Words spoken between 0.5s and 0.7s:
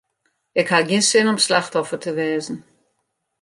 Ik